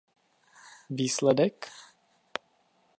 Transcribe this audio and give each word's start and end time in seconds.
Výsledek? 0.89 1.59